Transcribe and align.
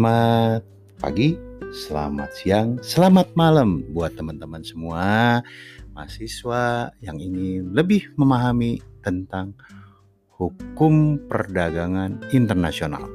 Selamat 0.00 0.64
pagi, 0.96 1.36
selamat 1.76 2.30
siang, 2.32 2.80
selamat 2.80 3.36
malam 3.36 3.84
buat 3.92 4.16
teman-teman 4.16 4.64
semua 4.64 5.44
mahasiswa 5.92 6.88
yang 7.04 7.20
ingin 7.20 7.76
lebih 7.76 8.08
memahami 8.16 8.80
tentang 9.04 9.52
hukum 10.40 11.20
perdagangan 11.28 12.16
internasional. 12.32 13.12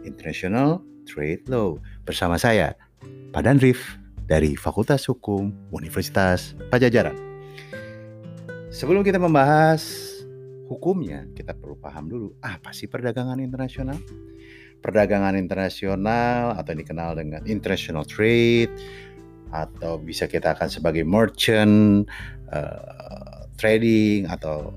International 0.00 0.80
Trade 1.04 1.44
Law 1.44 1.76
bersama 2.08 2.40
saya, 2.40 2.72
Padan 3.28 3.60
Rif 3.60 4.00
dari 4.24 4.56
Fakultas 4.56 5.04
Hukum 5.12 5.52
Universitas 5.76 6.56
Pajajaran. 6.72 7.20
Sebelum 8.72 9.04
kita 9.04 9.20
membahas 9.20 9.84
hukumnya, 10.72 11.28
kita 11.36 11.52
perlu 11.52 11.76
paham 11.76 12.08
dulu 12.08 12.32
apa 12.40 12.72
sih 12.72 12.88
perdagangan 12.88 13.44
internasional? 13.44 14.00
Perdagangan 14.80 15.34
internasional 15.34 16.54
atau 16.54 16.70
yang 16.74 16.80
dikenal 16.86 17.10
dengan 17.18 17.42
international 17.44 18.06
trade 18.06 18.70
atau 19.50 19.96
bisa 19.96 20.28
kita 20.28 20.54
akan 20.54 20.68
sebagai 20.68 21.02
merchant 21.08 22.04
uh, 22.52 23.48
trading 23.56 24.28
atau 24.28 24.76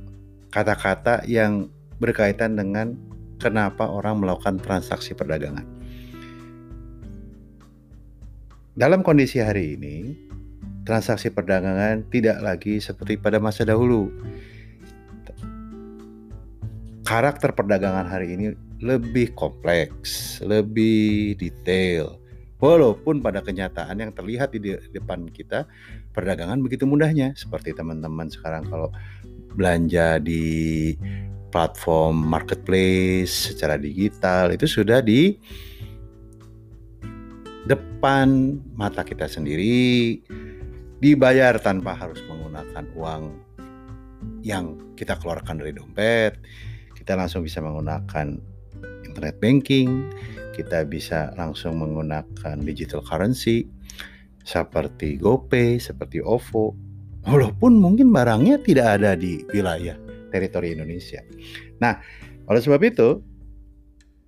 kata-kata 0.49 1.23
yang 1.27 1.69
berkaitan 2.01 2.57
dengan 2.57 2.97
kenapa 3.37 3.85
orang 3.87 4.21
melakukan 4.21 4.57
transaksi 4.57 5.13
perdagangan. 5.13 5.63
Dalam 8.71 9.03
kondisi 9.03 9.43
hari 9.43 9.75
ini, 9.75 10.15
transaksi 10.87 11.29
perdagangan 11.29 12.07
tidak 12.09 12.39
lagi 12.41 12.79
seperti 12.79 13.19
pada 13.19 13.37
masa 13.37 13.67
dahulu. 13.67 14.09
Karakter 17.03 17.51
perdagangan 17.51 18.07
hari 18.07 18.39
ini 18.39 18.70
lebih 18.81 19.37
kompleks, 19.37 20.41
lebih 20.41 21.37
detail. 21.37 22.17
Walaupun 22.61 23.25
pada 23.25 23.41
kenyataan 23.41 23.97
yang 23.97 24.13
terlihat 24.13 24.53
di 24.53 24.77
depan 24.93 25.25
kita 25.33 25.65
perdagangan 26.13 26.61
begitu 26.61 26.85
mudahnya 26.85 27.33
seperti 27.33 27.73
teman-teman 27.73 28.29
sekarang 28.29 28.69
kalau 28.69 28.93
belanja 29.57 30.21
di 30.21 30.93
platform 31.49 32.21
marketplace 32.21 33.49
secara 33.49 33.81
digital 33.81 34.53
itu 34.53 34.69
sudah 34.69 35.01
di 35.01 35.41
depan 37.65 38.59
mata 38.77 39.01
kita 39.01 39.25
sendiri 39.25 40.21
dibayar 41.01 41.57
tanpa 41.57 41.97
harus 41.97 42.21
menggunakan 42.29 42.85
uang 42.93 43.23
yang 44.45 44.77
kita 44.93 45.17
keluarkan 45.17 45.57
dari 45.57 45.73
dompet 45.73 46.37
kita 46.93 47.17
langsung 47.17 47.41
bisa 47.41 47.57
menggunakan 47.57 48.50
internet 49.11 49.35
banking, 49.43 50.07
kita 50.55 50.87
bisa 50.87 51.35
langsung 51.35 51.83
menggunakan 51.83 52.55
digital 52.63 53.03
currency 53.03 53.67
seperti 54.41 55.19
GoPay, 55.19 55.77
seperti 55.77 56.23
OVO, 56.23 56.73
walaupun 57.27 57.77
mungkin 57.77 58.09
barangnya 58.09 58.63
tidak 58.63 58.99
ada 58.99 59.13
di 59.13 59.43
wilayah 59.51 59.99
teritori 60.31 60.73
Indonesia. 60.73 61.21
Nah, 61.83 61.99
oleh 62.47 62.61
sebab 62.63 62.81
itu, 62.81 63.21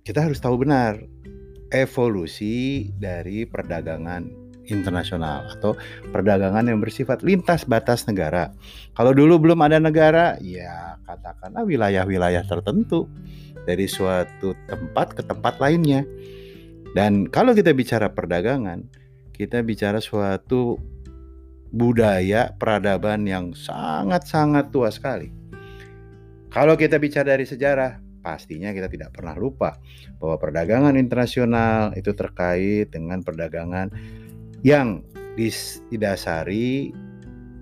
kita 0.04 0.22
harus 0.28 0.38
tahu 0.38 0.62
benar 0.62 1.00
evolusi 1.72 2.86
dari 2.94 3.48
perdagangan 3.48 4.44
internasional 4.68 5.44
atau 5.58 5.76
perdagangan 6.08 6.64
yang 6.72 6.80
bersifat 6.80 7.20
lintas 7.20 7.68
batas 7.68 8.08
negara. 8.08 8.52
Kalau 8.96 9.12
dulu 9.12 9.36
belum 9.36 9.60
ada 9.60 9.76
negara, 9.76 10.40
ya 10.40 10.96
katakanlah 11.04 11.68
wilayah-wilayah 11.68 12.44
tertentu 12.48 13.08
dari 13.64 13.88
suatu 13.88 14.56
tempat 14.68 15.16
ke 15.16 15.22
tempat 15.24 15.60
lainnya. 15.60 16.04
Dan 16.94 17.26
kalau 17.28 17.52
kita 17.52 17.74
bicara 17.74 18.12
perdagangan, 18.12 18.86
kita 19.34 19.66
bicara 19.66 19.98
suatu 19.98 20.78
budaya 21.74 22.54
peradaban 22.54 23.26
yang 23.26 23.50
sangat-sangat 23.50 24.70
tua 24.70 24.94
sekali. 24.94 25.28
Kalau 26.54 26.78
kita 26.78 27.02
bicara 27.02 27.34
dari 27.34 27.42
sejarah, 27.42 27.98
pastinya 28.22 28.70
kita 28.70 28.86
tidak 28.86 29.10
pernah 29.10 29.34
lupa 29.34 29.74
bahwa 30.22 30.38
perdagangan 30.38 30.94
internasional 30.94 31.90
itu 31.98 32.14
terkait 32.14 32.94
dengan 32.94 33.26
perdagangan 33.26 33.90
yang 34.62 35.02
didasari 35.34 36.94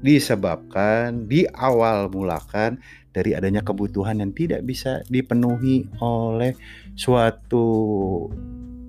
disebabkan 0.04 1.24
di 1.24 1.48
awal 1.56 2.12
mulakan 2.12 2.76
dari 3.12 3.36
adanya 3.36 3.60
kebutuhan 3.60 4.24
yang 4.24 4.32
tidak 4.32 4.64
bisa 4.64 5.04
dipenuhi 5.12 5.84
oleh 6.00 6.56
suatu 6.96 7.64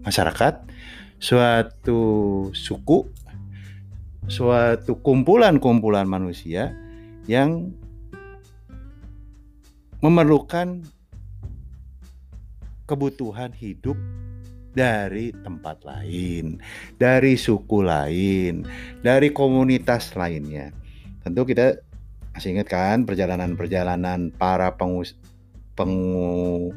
masyarakat, 0.04 0.64
suatu 1.20 2.02
suku, 2.56 3.08
suatu 4.32 5.00
kumpulan-kumpulan 5.04 6.08
manusia 6.08 6.72
yang 7.28 7.72
memerlukan 10.04 10.84
kebutuhan 12.84 13.56
hidup 13.56 13.96
dari 14.74 15.32
tempat 15.46 15.86
lain, 15.86 16.60
dari 17.00 17.38
suku 17.38 17.80
lain, 17.86 18.66
dari 19.00 19.30
komunitas 19.32 20.18
lainnya. 20.18 20.74
Tentu 21.24 21.48
kita 21.48 21.80
masih 22.34 22.58
ingat 22.58 22.68
kan 22.70 23.06
perjalanan-perjalanan 23.06 24.34
para 24.34 24.74
pengus 24.74 25.14
pengu 25.78 26.74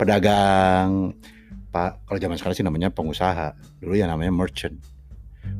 pedagang, 0.00 1.16
Pak 1.72 2.04
kalau 2.08 2.18
zaman 2.18 2.36
sekarang 2.36 2.56
sih 2.56 2.66
namanya 2.66 2.88
pengusaha, 2.92 3.54
dulu 3.80 3.94
ya 3.96 4.08
namanya 4.08 4.32
merchant. 4.32 4.76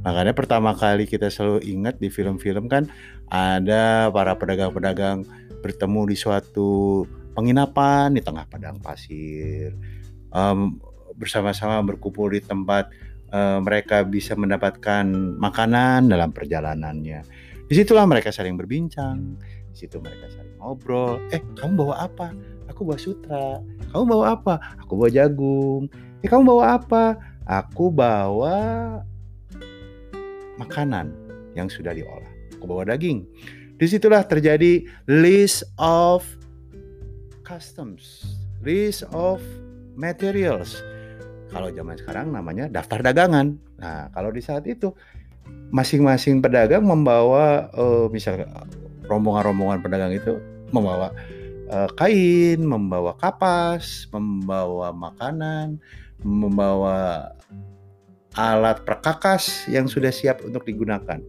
Makanya 0.03 0.34
pertama 0.34 0.75
kali 0.75 1.06
kita 1.06 1.31
selalu 1.31 1.62
ingat 1.67 1.99
di 2.03 2.11
film-film 2.11 2.67
kan 2.67 2.91
ada 3.31 4.11
para 4.11 4.34
pedagang-pedagang 4.34 5.27
bertemu 5.62 6.01
di 6.11 6.17
suatu 6.19 7.05
penginapan 7.33 8.12
di 8.12 8.21
tengah 8.21 8.45
padang 8.51 8.83
pasir. 8.83 9.72
Um, 10.33 10.81
bersama-sama 11.15 11.84
berkumpul 11.84 12.33
di 12.33 12.41
tempat 12.41 12.91
uh, 13.31 13.61
mereka 13.61 14.03
bisa 14.03 14.34
mendapatkan 14.34 15.05
makanan 15.39 16.09
dalam 16.09 16.33
perjalanannya. 16.34 17.22
Di 17.69 17.75
situlah 17.78 18.05
mereka 18.05 18.34
saling 18.34 18.59
berbincang, 18.59 19.39
di 19.73 19.77
situ 19.77 20.03
mereka 20.03 20.28
saling 20.33 20.56
ngobrol. 20.61 21.19
Eh, 21.33 21.41
kamu 21.56 21.87
bawa 21.87 22.06
apa? 22.06 22.34
Aku 22.69 22.84
bawa 22.84 22.99
sutra. 23.00 23.62
Kamu 23.91 24.05
bawa 24.05 24.25
apa? 24.37 24.55
Aku 24.84 24.99
bawa 24.99 25.09
jagung. 25.09 25.89
Eh, 26.21 26.28
kamu 26.28 26.43
bawa 26.47 26.77
apa? 26.78 27.05
Aku 27.47 27.91
bawa 27.91 29.01
makanan 30.61 31.11
yang 31.56 31.67
sudah 31.67 31.97
diolah. 31.97 32.31
Aku 32.59 32.69
bawa 32.69 32.87
daging. 32.87 33.25
Di 33.81 33.87
situlah 33.91 34.22
terjadi 34.22 34.87
list 35.11 35.67
of 35.81 36.22
customs, 37.43 38.39
list 38.62 39.03
of 39.11 39.43
materials 39.99 40.78
kalau 41.53 41.69
zaman 41.69 42.01
sekarang 42.01 42.33
namanya 42.33 42.65
daftar 42.72 43.05
dagangan. 43.05 43.61
Nah, 43.77 44.09
kalau 44.17 44.33
di 44.33 44.41
saat 44.41 44.65
itu 44.65 44.89
masing-masing 45.73 46.45
pedagang 46.45 46.85
membawa 46.85 47.73
uh, 47.73 48.07
misalnya 48.13 48.49
rombongan-rombongan 49.09 49.81
pedagang 49.81 50.13
itu 50.13 50.37
membawa 50.72 51.13
uh, 51.72 51.89
kain, 51.97 52.60
membawa 52.60 53.16
kapas, 53.16 54.09
membawa 54.13 54.93
makanan, 54.93 55.81
membawa 56.21 57.33
alat 58.37 58.81
perkakas 58.84 59.69
yang 59.69 59.89
sudah 59.89 60.13
siap 60.13 60.41
untuk 60.45 60.65
digunakan. 60.65 61.21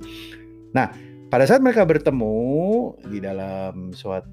Nah, 0.71 0.91
pada 1.27 1.43
saat 1.47 1.59
mereka 1.59 1.83
bertemu 1.83 2.35
di 3.11 3.19
dalam 3.19 3.91
suatu 3.91 4.27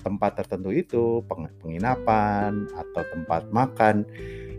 tempat 0.00 0.40
tertentu 0.40 0.72
itu, 0.72 1.20
penginapan 1.60 2.64
atau 2.72 3.02
tempat 3.12 3.48
makan, 3.52 4.08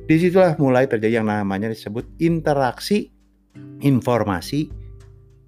Di 0.01 0.19
situlah 0.19 0.59
mulai 0.59 0.89
terjadi 0.91 1.23
yang 1.23 1.29
namanya 1.29 1.71
disebut 1.71 2.03
interaksi 2.19 3.13
informasi 3.81 4.71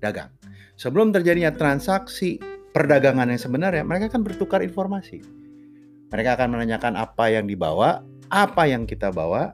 dagang. 0.04 0.32
Sebelum 0.76 1.14
terjadinya 1.14 1.54
transaksi 1.54 2.42
perdagangan 2.74 3.30
yang 3.30 3.40
sebenarnya, 3.40 3.86
mereka 3.86 4.12
akan 4.12 4.22
bertukar 4.26 4.60
informasi. 4.66 5.22
Mereka 6.10 6.38
akan 6.38 6.58
menanyakan 6.58 6.94
apa 6.98 7.30
yang 7.30 7.46
dibawa, 7.46 8.02
apa 8.34 8.64
yang 8.66 8.84
kita 8.90 9.14
bawa, 9.14 9.54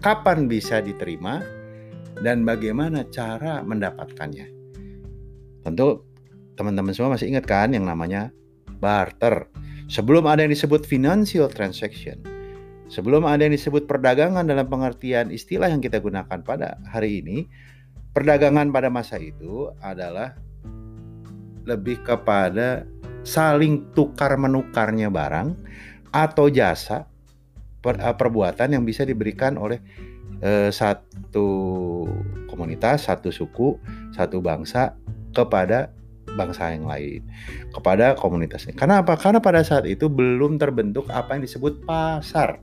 kapan 0.00 0.48
bisa 0.48 0.80
diterima, 0.80 1.44
dan 2.24 2.44
bagaimana 2.44 3.04
cara 3.12 3.60
mendapatkannya. 3.60 4.48
Tentu 5.64 6.04
teman-teman 6.56 6.92
semua 6.96 7.16
masih 7.16 7.28
ingat 7.28 7.44
kan 7.44 7.72
yang 7.72 7.84
namanya 7.84 8.32
barter. 8.80 9.48
Sebelum 9.86 10.26
ada 10.26 10.42
yang 10.42 10.50
disebut 10.50 10.82
financial 10.82 11.46
transaction, 11.46 12.18
Sebelum 12.86 13.26
ada 13.26 13.42
yang 13.42 13.54
disebut 13.54 13.90
perdagangan 13.90 14.46
dalam 14.46 14.70
pengertian 14.70 15.34
istilah 15.34 15.66
yang 15.66 15.82
kita 15.82 15.98
gunakan 15.98 16.38
pada 16.46 16.78
hari 16.86 17.18
ini, 17.18 17.50
perdagangan 18.14 18.70
pada 18.70 18.86
masa 18.88 19.18
itu 19.18 19.74
adalah 19.82 20.38
lebih 21.66 21.98
kepada 22.06 22.86
saling 23.26 23.90
tukar 23.90 24.38
menukarnya 24.38 25.10
barang 25.10 25.58
atau 26.14 26.46
jasa 26.46 27.10
per, 27.82 27.98
uh, 27.98 28.14
perbuatan 28.14 28.78
yang 28.78 28.86
bisa 28.86 29.02
diberikan 29.02 29.58
oleh 29.58 29.82
uh, 30.46 30.70
satu 30.70 31.48
komunitas, 32.46 33.10
satu 33.10 33.34
suku, 33.34 33.82
satu 34.14 34.38
bangsa 34.38 34.94
kepada 35.34 35.90
bangsa 36.36 36.76
yang 36.76 36.84
lain, 36.84 37.24
kepada 37.72 38.14
komunitasnya. 38.14 38.76
Karena 38.76 39.00
apa? 39.00 39.16
Karena 39.16 39.40
pada 39.40 39.64
saat 39.64 39.88
itu 39.88 40.06
belum 40.06 40.60
terbentuk 40.60 41.08
apa 41.08 41.34
yang 41.34 41.42
disebut 41.42 41.82
pasar. 41.88 42.60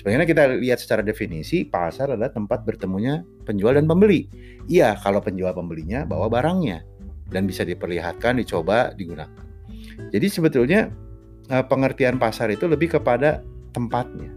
Sebenarnya 0.00 0.24
kita 0.24 0.42
lihat 0.56 0.80
secara 0.80 1.04
definisi, 1.04 1.68
pasar 1.68 2.16
adalah 2.16 2.32
tempat 2.32 2.64
bertemunya 2.64 3.20
penjual 3.44 3.76
dan 3.76 3.84
pembeli. 3.84 4.28
Iya, 4.64 4.96
kalau 4.96 5.20
penjual 5.20 5.52
pembelinya 5.52 6.08
bawa 6.08 6.32
barangnya 6.32 6.80
dan 7.28 7.44
bisa 7.44 7.68
diperlihatkan, 7.68 8.40
dicoba, 8.40 8.96
digunakan. 8.96 9.44
Jadi 10.08 10.26
sebetulnya 10.32 10.88
eh, 11.52 11.64
pengertian 11.68 12.16
pasar 12.16 12.48
itu 12.48 12.64
lebih 12.64 12.96
kepada 12.96 13.44
tempatnya, 13.76 14.32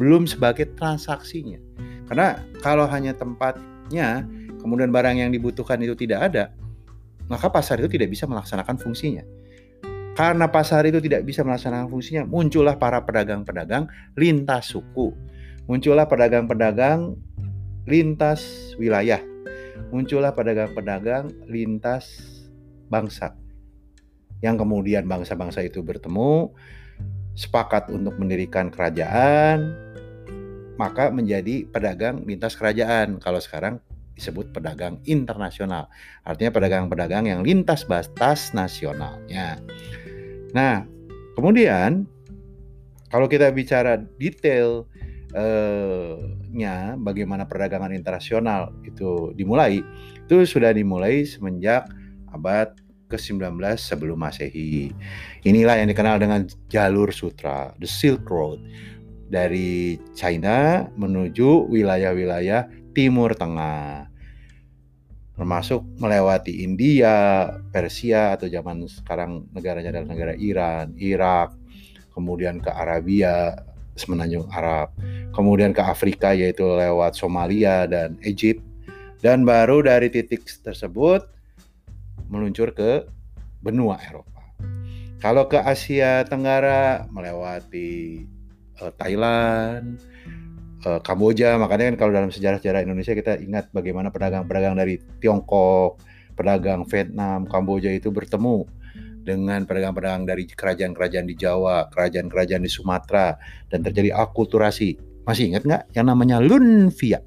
belum 0.00 0.24
sebagai 0.24 0.72
transaksinya. 0.80 1.60
Karena 2.08 2.40
kalau 2.64 2.88
hanya 2.88 3.12
tempatnya, 3.12 4.24
kemudian 4.64 4.88
barang 4.88 5.20
yang 5.20 5.30
dibutuhkan 5.30 5.84
itu 5.84 5.92
tidak 5.92 6.32
ada, 6.32 6.48
maka 7.28 7.52
pasar 7.52 7.78
itu 7.78 7.88
tidak 7.92 8.08
bisa 8.10 8.24
melaksanakan 8.24 8.76
fungsinya. 8.80 9.24
Karena 10.18 10.50
pasar 10.50 10.82
itu 10.90 10.98
tidak 10.98 11.22
bisa 11.22 11.46
melaksanakan 11.46 11.86
fungsinya, 11.86 12.26
muncullah 12.26 12.74
para 12.74 13.06
pedagang-pedagang 13.06 13.86
lintas 14.18 14.74
suku. 14.74 15.14
Muncullah 15.70 16.10
pedagang-pedagang 16.10 17.14
lintas 17.86 18.74
wilayah. 18.80 19.22
Muncullah 19.94 20.34
pedagang-pedagang 20.34 21.30
lintas 21.46 22.10
bangsa. 22.90 23.38
Yang 24.42 24.66
kemudian 24.66 25.06
bangsa-bangsa 25.06 25.62
itu 25.62 25.86
bertemu, 25.86 26.50
sepakat 27.38 27.94
untuk 27.94 28.18
mendirikan 28.18 28.74
kerajaan, 28.74 29.70
maka 30.74 31.14
menjadi 31.14 31.66
pedagang 31.70 32.26
lintas 32.26 32.58
kerajaan. 32.58 33.22
Kalau 33.22 33.38
sekarang 33.38 33.78
disebut 34.18 34.50
pedagang 34.50 34.98
internasional. 35.06 35.86
Artinya 36.26 36.50
pedagang-pedagang 36.50 37.30
yang 37.30 37.40
lintas 37.46 37.86
batas 37.86 38.50
nasionalnya. 38.50 39.62
Nah, 40.52 40.82
kemudian 41.38 42.04
kalau 43.08 43.30
kita 43.30 43.54
bicara 43.54 43.96
detail 44.18 44.84
eh, 45.32 46.18
nya 46.50 46.98
bagaimana 46.98 47.46
perdagangan 47.46 47.94
internasional 47.94 48.74
itu 48.82 49.32
dimulai, 49.38 49.80
itu 50.26 50.44
sudah 50.44 50.74
dimulai 50.74 51.22
semenjak 51.22 51.86
abad 52.34 52.74
ke-19 53.08 53.56
sebelum 53.80 54.20
Masehi. 54.20 54.92
Inilah 55.48 55.80
yang 55.80 55.88
dikenal 55.88 56.20
dengan 56.20 56.44
jalur 56.68 57.08
sutra, 57.08 57.72
the 57.80 57.88
Silk 57.88 58.28
Road 58.28 58.60
dari 59.28 60.00
China 60.16 60.88
menuju 60.96 61.68
wilayah-wilayah 61.68 62.87
Timur 62.98 63.30
Tengah. 63.38 64.10
Termasuk 65.38 65.86
melewati 66.02 66.66
India, 66.66 67.46
Persia 67.70 68.34
atau 68.34 68.50
zaman 68.50 68.90
sekarang 68.90 69.46
negaranya 69.54 69.94
adalah 69.94 70.10
negara 70.10 70.34
Iran, 70.34 70.98
Irak, 70.98 71.54
kemudian 72.10 72.58
ke 72.58 72.74
Arabia, 72.74 73.54
semenanjung 73.94 74.50
Arab, 74.50 74.90
kemudian 75.30 75.70
ke 75.70 75.78
Afrika 75.78 76.34
yaitu 76.34 76.66
lewat 76.66 77.14
Somalia 77.14 77.86
dan 77.86 78.18
Egypt, 78.26 78.66
dan 79.22 79.46
baru 79.46 79.86
dari 79.86 80.10
titik 80.10 80.42
tersebut 80.66 81.22
meluncur 82.26 82.74
ke 82.74 83.06
benua 83.62 84.02
Eropa. 84.02 84.42
Kalau 85.22 85.46
ke 85.46 85.62
Asia 85.62 86.26
Tenggara 86.26 87.06
melewati 87.14 88.26
uh, 88.82 88.90
Thailand, 88.98 90.02
uh, 90.86 91.00
Kamboja. 91.02 91.56
Makanya 91.58 91.94
kan 91.94 91.96
kalau 91.96 92.12
dalam 92.14 92.30
sejarah-sejarah 92.30 92.84
Indonesia 92.84 93.16
kita 93.16 93.40
ingat 93.40 93.72
bagaimana 93.74 94.12
pedagang-pedagang 94.12 94.76
dari 94.78 95.00
Tiongkok, 95.18 95.98
pedagang 96.38 96.86
Vietnam, 96.86 97.48
Kamboja 97.48 97.90
itu 97.90 98.14
bertemu 98.14 98.68
dengan 99.26 99.66
pedagang-pedagang 99.68 100.24
dari 100.24 100.48
kerajaan-kerajaan 100.48 101.26
di 101.28 101.34
Jawa, 101.36 101.90
kerajaan-kerajaan 101.92 102.62
di 102.64 102.70
Sumatera, 102.70 103.36
dan 103.68 103.84
terjadi 103.84 104.16
akulturasi. 104.16 104.96
Masih 105.28 105.52
ingat 105.52 105.68
nggak 105.68 105.82
yang 105.92 106.08
namanya 106.08 106.40
Lunvia? 106.40 107.20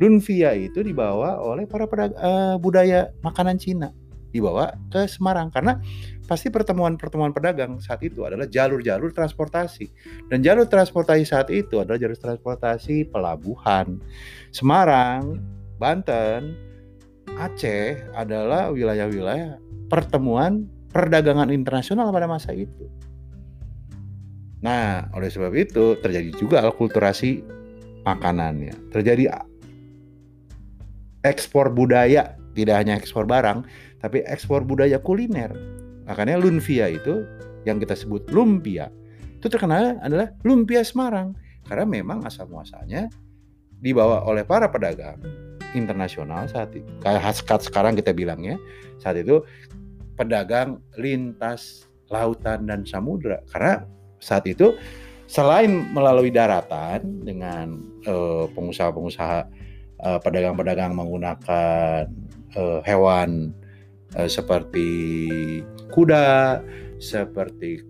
Lunvia 0.00 0.56
itu 0.56 0.80
dibawa 0.80 1.38
oleh 1.44 1.68
para 1.68 1.84
pedagang, 1.84 2.16
uh, 2.18 2.56
budaya 2.56 3.12
makanan 3.20 3.60
Cina, 3.60 3.92
dibawa 4.32 4.72
ke 4.88 5.04
Semarang 5.04 5.52
karena 5.52 5.78
pasti 6.24 6.48
pertemuan-pertemuan 6.48 7.36
pedagang 7.36 7.76
saat 7.78 8.00
itu 8.00 8.24
adalah 8.24 8.48
jalur-jalur 8.48 9.12
transportasi. 9.12 9.92
Dan 10.32 10.40
jalur 10.40 10.64
transportasi 10.64 11.22
saat 11.28 11.52
itu 11.52 11.78
adalah 11.78 12.00
jalur 12.00 12.16
transportasi 12.16 13.12
pelabuhan. 13.12 14.00
Semarang, 14.50 15.38
Banten, 15.76 16.56
Aceh 17.36 18.12
adalah 18.16 18.72
wilayah-wilayah 18.72 19.60
pertemuan 19.92 20.68
perdagangan 20.92 21.48
internasional 21.52 22.12
pada 22.12 22.28
masa 22.28 22.52
itu. 22.56 22.88
Nah, 24.62 25.10
oleh 25.16 25.26
sebab 25.26 25.52
itu 25.58 25.98
terjadi 25.98 26.30
juga 26.38 26.62
akulturasi 26.62 27.42
makanannya. 28.06 28.94
Terjadi 28.94 29.42
ekspor 31.26 31.72
budaya, 31.74 32.38
tidak 32.52 32.80
hanya 32.80 32.94
ekspor 32.96 33.24
barang, 33.24 33.64
tapi 34.00 34.24
ekspor 34.28 34.64
budaya 34.64 35.00
kuliner. 35.00 35.52
Makanya 36.08 36.36
Lunvia 36.40 36.90
itu 36.92 37.24
yang 37.62 37.78
kita 37.78 37.94
sebut 37.94 38.26
lumpia 38.34 38.90
itu 39.42 39.50
terkenal 39.50 39.98
adalah 39.98 40.30
lumpia 40.46 40.86
Semarang. 40.86 41.34
Karena 41.66 41.82
memang 41.82 42.22
asal 42.22 42.46
muasalnya 42.46 43.10
dibawa 43.82 44.22
oleh 44.22 44.46
para 44.46 44.70
pedagang 44.70 45.18
internasional 45.74 46.46
saat 46.46 46.70
itu. 46.78 46.86
Kayak 47.02 47.42
sekarang 47.42 47.98
kita 47.98 48.14
bilangnya 48.14 48.54
saat 49.02 49.18
itu 49.18 49.42
pedagang 50.14 50.78
lintas 50.94 51.90
lautan 52.06 52.70
dan 52.70 52.86
samudra. 52.86 53.42
Karena 53.50 53.82
saat 54.22 54.46
itu 54.46 54.78
selain 55.26 55.90
melalui 55.90 56.30
daratan 56.30 57.02
dengan 57.26 57.82
eh, 58.06 58.46
pengusaha-pengusaha 58.46 59.40
uh, 60.02 60.18
pedagang-pedagang 60.22 60.92
menggunakan 60.94 62.06
uh, 62.56 62.80
hewan 62.84 63.52
uh, 64.16 64.28
seperti 64.28 64.88
kuda, 65.92 66.60
seperti 66.98 67.84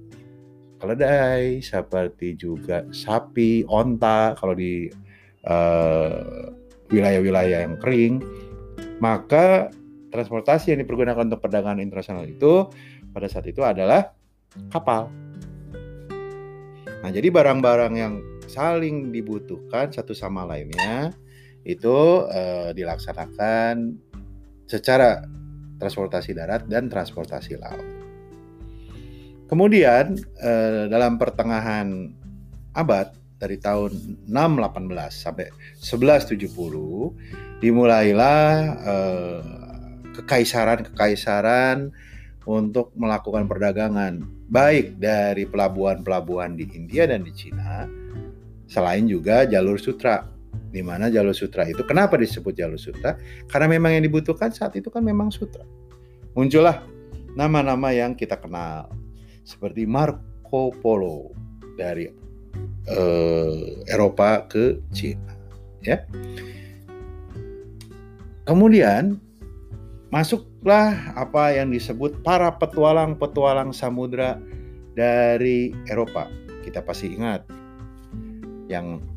keledai, 0.82 1.62
seperti 1.62 2.34
juga 2.34 2.82
sapi, 2.90 3.62
onta 3.70 4.34
kalau 4.34 4.54
di 4.58 4.90
wilayah 5.42 6.50
wilayah-wilayah 6.90 7.58
yang 7.66 7.74
kering, 7.82 8.22
maka 9.02 9.70
transportasi 10.14 10.76
yang 10.76 10.84
dipergunakan 10.86 11.26
untuk 11.26 11.42
perdagangan 11.42 11.82
internasional 11.82 12.22
itu 12.28 12.68
pada 13.10 13.26
saat 13.26 13.48
itu 13.48 13.64
adalah 13.64 14.14
kapal. 14.70 15.08
Nah, 17.02 17.10
jadi 17.10 17.32
barang-barang 17.34 17.94
yang 17.98 18.14
saling 18.46 19.10
dibutuhkan 19.10 19.90
satu 19.90 20.14
sama 20.14 20.46
lainnya 20.46 21.10
itu 21.66 22.26
uh, 22.28 22.70
dilaksanakan 22.76 23.96
secara 24.72 25.20
transportasi 25.76 26.32
darat 26.32 26.64
dan 26.64 26.88
transportasi 26.88 27.60
laut. 27.60 27.84
Kemudian 29.52 30.16
eh, 30.40 30.88
dalam 30.88 31.20
pertengahan 31.20 32.08
abad 32.72 33.12
dari 33.36 33.60
tahun 33.60 34.24
618 34.24 35.12
sampai 35.12 35.52
1170 35.76 37.60
dimulailah 37.60 38.40
eh, 38.80 39.40
kekaisaran-kekaisaran 40.16 41.92
untuk 42.48 42.96
melakukan 42.96 43.44
perdagangan 43.44 44.24
baik 44.48 44.96
dari 44.96 45.44
pelabuhan-pelabuhan 45.44 46.56
di 46.56 46.64
India 46.72 47.04
dan 47.04 47.22
di 47.22 47.32
Cina 47.36 47.84
selain 48.72 49.04
juga 49.04 49.44
jalur 49.44 49.76
sutra 49.76 50.31
di 50.72 50.80
mana 50.80 51.12
jalur 51.12 51.36
sutra 51.36 51.68
itu 51.68 51.84
kenapa 51.84 52.16
disebut 52.16 52.56
jalur 52.56 52.80
sutra? 52.80 53.20
Karena 53.44 53.76
memang 53.76 53.92
yang 53.92 54.08
dibutuhkan 54.08 54.48
saat 54.48 54.72
itu 54.74 54.88
kan 54.88 55.04
memang 55.04 55.28
sutra. 55.28 55.62
Muncullah 56.32 56.80
nama-nama 57.36 57.92
yang 57.92 58.16
kita 58.16 58.40
kenal 58.40 58.88
seperti 59.44 59.84
Marco 59.84 60.72
Polo 60.80 61.36
dari 61.76 62.08
uh, 62.88 63.84
Eropa 63.84 64.48
ke 64.48 64.80
Cina, 64.96 65.36
ya. 65.84 66.00
Kemudian 68.48 69.20
masuklah 70.08 71.14
apa 71.14 71.52
yang 71.52 71.68
disebut 71.68 72.24
para 72.24 72.48
petualang-petualang 72.56 73.76
samudra 73.76 74.40
dari 74.96 75.72
Eropa. 75.84 76.28
Kita 76.64 76.80
pasti 76.80 77.12
ingat 77.12 77.44
yang 78.72 79.11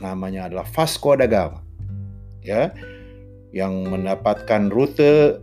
namanya 0.00 0.48
adalah 0.48 0.66
Vasco 0.66 1.14
da 1.14 1.28
Gama. 1.28 1.60
Ya, 2.40 2.72
yang 3.52 3.84
mendapatkan 3.86 4.72
rute 4.72 5.38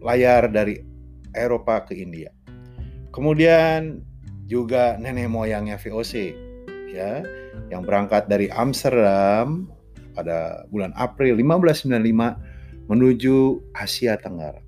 layar 0.00 0.48
dari 0.48 0.80
Eropa 1.36 1.84
ke 1.84 1.92
India. 1.98 2.32
Kemudian 3.12 4.00
juga 4.46 4.96
nenek 4.96 5.28
moyangnya 5.28 5.76
VOC 5.76 6.32
ya 6.94 7.20
yang 7.68 7.82
berangkat 7.82 8.30
dari 8.30 8.46
Amsterdam 8.48 9.66
pada 10.14 10.64
bulan 10.70 10.94
April 10.96 11.36
1595 11.36 12.88
menuju 12.88 13.36
Asia 13.74 14.14
Tenggara. 14.16 14.62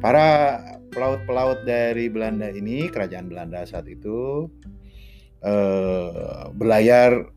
Para 0.00 0.60
pelaut-pelaut 0.90 1.64
dari 1.68 2.08
Belanda 2.08 2.48
ini, 2.48 2.88
kerajaan 2.88 3.28
Belanda 3.28 3.68
saat 3.68 3.84
itu 3.88 4.48
eh, 5.44 6.48
berlayar 6.56 7.28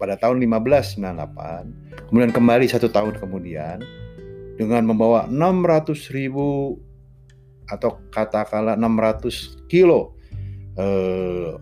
pada 0.00 0.16
tahun 0.16 0.40
1598, 0.40 2.08
kemudian 2.08 2.32
kembali 2.32 2.64
satu 2.72 2.88
tahun 2.88 3.20
kemudian 3.20 3.84
dengan 4.56 4.88
membawa 4.88 5.28
600 5.28 6.16
ribu 6.16 6.80
atau 7.68 8.00
katakanlah 8.08 8.80
600 8.80 9.68
kilo 9.68 10.16
eh, 10.80 11.52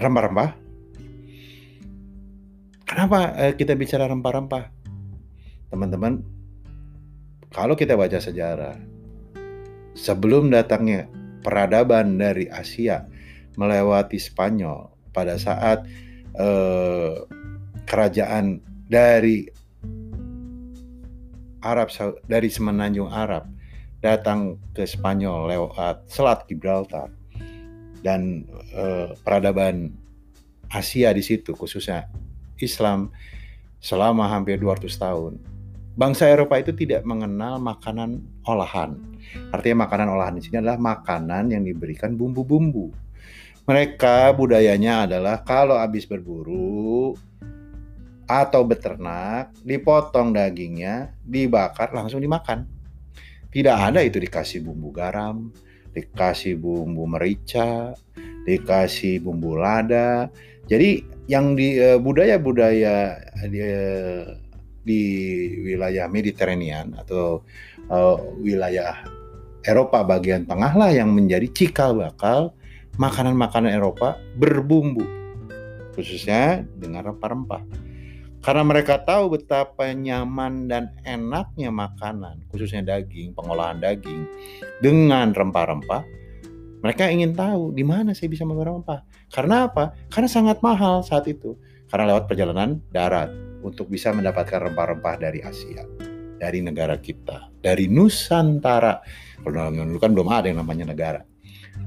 rempah-rempah. 0.00 0.56
Kenapa 2.88 3.18
eh, 3.36 3.52
kita 3.52 3.76
bicara 3.76 4.08
rempah-rempah? 4.08 4.72
Teman-teman, 5.68 6.24
kalau 7.52 7.76
kita 7.76 7.92
baca 7.92 8.16
sejarah, 8.16 8.80
sebelum 9.92 10.48
datangnya 10.48 11.12
peradaban 11.44 12.16
dari 12.16 12.48
Asia 12.48 13.04
melewati 13.60 14.16
Spanyol 14.16 14.93
pada 15.14 15.38
saat 15.38 15.86
eh, 16.34 17.14
kerajaan 17.86 18.58
dari 18.90 19.46
Arab 21.64 21.88
dari 22.28 22.48
semenanjung 22.52 23.08
Arab 23.08 23.48
datang 24.04 24.60
ke 24.76 24.84
Spanyol 24.84 25.48
lewat 25.48 26.04
Selat 26.12 26.44
Gibraltar 26.44 27.08
dan 28.04 28.44
eh, 28.74 29.16
peradaban 29.24 29.94
Asia 30.68 31.14
di 31.14 31.22
situ 31.24 31.56
khususnya 31.56 32.10
Islam 32.60 33.14
selama 33.80 34.28
hampir 34.28 34.60
200 34.60 34.90
tahun. 34.96 35.32
Bangsa 35.94 36.26
Eropa 36.26 36.58
itu 36.58 36.74
tidak 36.74 37.06
mengenal 37.06 37.62
makanan 37.62 38.18
olahan. 38.50 38.98
Artinya 39.54 39.86
makanan 39.86 40.08
olahan 40.10 40.34
di 40.34 40.42
sini 40.42 40.58
adalah 40.58 40.80
makanan 40.80 41.54
yang 41.54 41.62
diberikan 41.62 42.18
bumbu-bumbu. 42.18 42.90
Mereka 43.64 44.36
budayanya 44.36 45.08
adalah 45.08 45.40
kalau 45.40 45.80
habis 45.80 46.04
berburu 46.04 47.16
atau 48.28 48.60
beternak, 48.64 49.56
dipotong 49.64 50.36
dagingnya, 50.36 51.16
dibakar 51.24 51.92
langsung 51.96 52.20
dimakan. 52.20 52.68
Tidak 53.48 53.72
ada 53.72 54.04
itu 54.04 54.20
dikasih 54.20 54.60
bumbu 54.60 54.92
garam, 54.92 55.48
dikasih 55.96 56.60
bumbu 56.60 57.08
merica, 57.08 57.96
dikasih 58.44 59.24
bumbu 59.24 59.56
lada. 59.56 60.28
Jadi 60.68 61.00
yang 61.24 61.56
di 61.56 61.80
eh, 61.80 61.96
budaya-budaya 61.96 63.16
di, 63.48 63.60
uh, 63.64 64.28
di 64.84 65.02
wilayah 65.64 66.04
Mediterranean 66.12 66.92
atau 67.00 67.40
uh, 67.88 68.16
wilayah 68.44 69.00
Eropa 69.64 70.04
bagian 70.04 70.44
tengah 70.44 70.76
lah 70.76 70.92
yang 70.92 71.16
menjadi 71.16 71.48
cikal 71.48 71.96
bakal 71.96 72.52
makanan-makanan 72.96 73.74
Eropa 73.74 74.18
berbumbu, 74.38 75.02
khususnya 75.98 76.62
dengan 76.78 77.10
rempah-rempah. 77.10 77.62
Karena 78.44 78.60
mereka 78.60 79.00
tahu 79.00 79.40
betapa 79.40 79.88
nyaman 79.96 80.68
dan 80.68 80.92
enaknya 81.00 81.72
makanan, 81.72 82.44
khususnya 82.52 82.84
daging, 82.84 83.32
pengolahan 83.32 83.80
daging, 83.80 84.28
dengan 84.84 85.32
rempah-rempah, 85.32 86.04
mereka 86.84 87.08
ingin 87.08 87.32
tahu 87.32 87.72
di 87.72 87.80
mana 87.80 88.12
saya 88.12 88.28
bisa 88.28 88.44
mengolah 88.44 88.76
rempah. 88.76 89.00
Karena 89.32 89.64
apa? 89.64 89.96
Karena 90.12 90.28
sangat 90.28 90.60
mahal 90.60 91.00
saat 91.00 91.24
itu. 91.24 91.56
Karena 91.88 92.12
lewat 92.12 92.28
perjalanan 92.28 92.84
darat 92.92 93.32
untuk 93.64 93.88
bisa 93.88 94.12
mendapatkan 94.12 94.60
rempah-rempah 94.60 95.14
dari 95.16 95.40
Asia, 95.40 95.88
dari 96.36 96.60
negara 96.60 97.00
kita, 97.00 97.48
dari 97.64 97.88
Nusantara. 97.88 99.00
Kalau 99.40 99.72
dulu 99.72 99.96
kan 99.96 100.12
belum 100.12 100.28
ada 100.28 100.52
yang 100.52 100.60
namanya 100.60 100.92
negara 100.92 101.24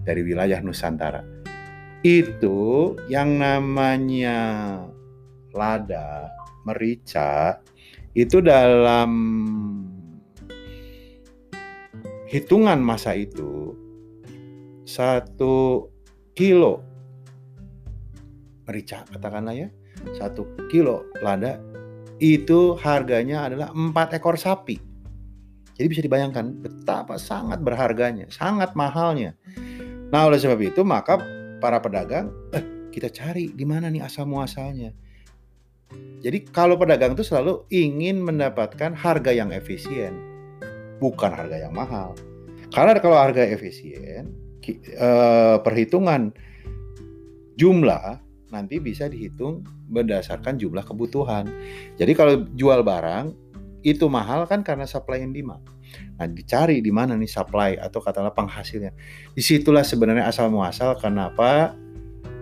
dari 0.07 0.23
wilayah 0.23 0.63
Nusantara. 0.63 1.21
Itu 2.05 2.93
yang 3.11 3.41
namanya 3.41 4.39
lada, 5.51 6.31
merica, 6.63 7.59
itu 8.13 8.39
dalam 8.39 9.11
hitungan 12.29 12.79
masa 12.79 13.17
itu 13.17 13.73
satu 14.87 15.87
kilo 16.31 16.83
merica 18.67 19.03
katakanlah 19.09 19.55
ya. 19.55 19.69
Satu 20.13 20.45
kilo 20.69 21.09
lada 21.25 21.57
itu 22.21 22.77
harganya 22.77 23.49
adalah 23.49 23.73
empat 23.73 24.21
ekor 24.21 24.37
sapi. 24.37 24.77
Jadi 25.77 25.87
bisa 25.89 26.01
dibayangkan 26.01 26.57
betapa 26.57 27.21
sangat 27.21 27.61
berharganya 27.61 28.25
sangat 28.33 28.73
mahalnya 28.73 29.37
Nah, 30.07 30.27
oleh 30.27 30.39
sebab 30.39 30.59
itu 30.63 30.81
maka 30.87 31.19
para 31.59 31.83
pedagang 31.83 32.31
eh, 32.55 32.63
kita 32.93 33.11
cari 33.11 33.51
di 33.51 33.65
mana 33.67 33.91
nih 33.91 34.03
asal 34.03 34.23
muasalnya. 34.23 34.95
Jadi 36.23 36.47
kalau 36.51 36.75
pedagang 36.75 37.15
itu 37.15 37.23
selalu 37.23 37.63
ingin 37.71 38.19
mendapatkan 38.19 38.91
harga 38.95 39.31
yang 39.31 39.53
efisien, 39.55 40.15
bukan 40.99 41.31
harga 41.31 41.67
yang 41.67 41.71
mahal. 41.75 42.15
Karena 42.73 42.99
kalau 42.99 43.15
harga 43.15 43.43
efisien, 43.47 44.31
eh, 44.67 45.57
perhitungan 45.63 46.35
jumlah 47.55 48.19
nanti 48.51 48.79
bisa 48.79 49.11
dihitung 49.11 49.63
berdasarkan 49.91 50.59
jumlah 50.59 50.83
kebutuhan. 50.83 51.47
Jadi 51.99 52.11
kalau 52.15 52.43
jual 52.55 52.83
barang 52.83 53.31
itu 53.83 54.07
mahal 54.11 54.47
kan 54.47 54.63
karena 54.63 54.83
supply 54.83 55.23
and 55.23 55.35
demand. 55.35 55.63
Nah, 56.17 56.25
dicari 56.25 56.81
di 56.81 56.89
mana 56.89 57.13
nih 57.13 57.29
supply 57.29 57.77
atau 57.77 58.01
katakanlah 58.01 58.33
penghasilnya. 58.33 58.91
Di 59.37 59.41
situlah 59.45 59.85
sebenarnya 59.85 60.25
asal 60.25 60.49
muasal 60.49 60.97
kenapa 60.97 61.77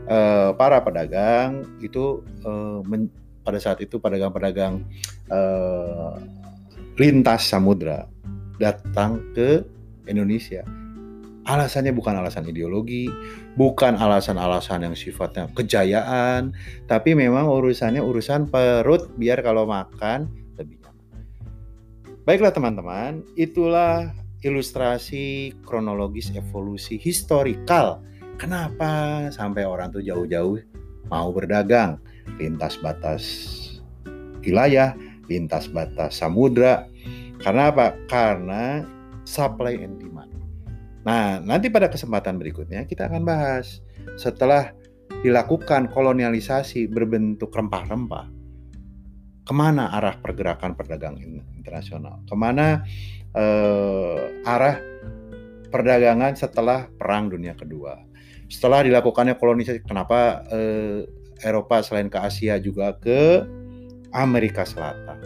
eh, 0.07 0.49
para 0.55 0.79
pedagang 0.79 1.67
itu 1.83 2.23
eh, 2.47 2.79
men, 2.87 3.11
pada 3.43 3.59
saat 3.59 3.83
itu 3.83 3.99
pedagang-pedagang 3.99 4.79
eh, 5.29 6.13
lintas 6.95 7.51
samudra 7.51 8.07
datang 8.55 9.19
ke 9.35 9.67
Indonesia. 10.07 10.63
Alasannya 11.45 11.93
bukan 11.93 12.17
alasan 12.17 12.49
ideologi, 12.49 13.05
bukan 13.53 14.01
alasan-alasan 14.01 14.89
yang 14.89 14.95
sifatnya 14.97 15.45
kejayaan, 15.53 16.57
tapi 16.89 17.13
memang 17.13 17.45
urusannya 17.45 18.01
urusan 18.01 18.49
perut 18.49 19.13
biar 19.13 19.45
kalau 19.45 19.69
makan 19.69 20.25
Baiklah 22.25 22.49
teman-teman, 22.49 23.21
itulah 23.37 24.09
ilustrasi 24.41 25.53
kronologis 25.61 26.33
evolusi 26.33 26.97
historikal. 26.97 28.01
Kenapa 28.41 29.29
sampai 29.29 29.61
orang 29.61 29.93
tuh 29.93 30.01
jauh-jauh 30.01 30.57
mau 31.13 31.29
berdagang 31.29 32.01
lintas 32.41 32.81
batas 32.81 33.21
wilayah, 34.41 34.97
lintas 35.29 35.69
batas 35.69 36.17
samudra. 36.17 36.89
Karena 37.37 37.69
apa? 37.69 37.93
Karena 38.09 38.81
supply 39.29 39.77
and 39.85 40.01
demand. 40.01 40.33
Nah, 41.05 41.37
nanti 41.37 41.69
pada 41.69 41.93
kesempatan 41.93 42.41
berikutnya 42.41 42.89
kita 42.89 43.05
akan 43.05 43.21
bahas 43.21 43.85
setelah 44.17 44.73
dilakukan 45.21 45.93
kolonialisasi 45.93 46.89
berbentuk 46.89 47.53
rempah-rempah 47.53 48.34
ke 49.45 49.53
mana 49.53 49.93
arah 49.93 50.17
pergerakan 50.17 50.73
perdagangan 50.73 51.21
internasional, 51.53 52.25
ke 52.25 52.35
mana 52.35 52.81
eh, 53.37 54.43
arah 54.43 54.81
perdagangan 55.69 56.33
setelah 56.33 56.89
Perang 56.97 57.29
Dunia 57.29 57.53
Kedua. 57.53 58.01
Setelah 58.49 58.81
dilakukannya 58.81 59.37
kolonisasi, 59.37 59.85
kenapa 59.85 60.41
eh, 60.49 61.05
Eropa 61.45 61.85
selain 61.85 62.09
ke 62.09 62.17
Asia 62.17 62.57
juga 62.57 62.97
ke 62.97 63.45
Amerika 64.15 64.65
Selatan. 64.65 65.17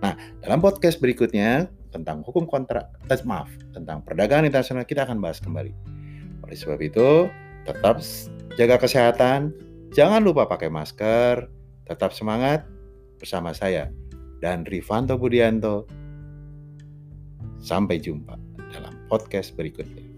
Nah, 0.00 0.16
dalam 0.40 0.60
podcast 0.60 1.00
berikutnya 1.00 1.68
tentang 1.92 2.20
hukum 2.20 2.44
kontrak, 2.44 2.90
eh, 3.08 3.20
maaf, 3.24 3.48
tentang 3.72 4.04
perdagangan 4.04 4.48
internasional 4.48 4.84
kita 4.84 5.08
akan 5.08 5.20
bahas 5.24 5.40
kembali. 5.40 5.72
Oleh 6.44 6.56
sebab 6.56 6.80
itu, 6.80 7.28
tetap 7.64 8.00
jaga 8.56 8.76
kesehatan, 8.80 9.52
jangan 9.92 10.24
lupa 10.24 10.48
pakai 10.48 10.72
masker, 10.72 11.46
tetap 11.86 12.16
semangat, 12.16 12.64
bersama 13.20 13.52
saya 13.52 13.92
dan 14.40 14.64
Rivanto 14.64 15.20
Budianto. 15.20 15.84
Sampai 17.60 18.00
jumpa 18.00 18.40
dalam 18.72 19.04
podcast 19.06 19.52
berikutnya. 19.52 20.09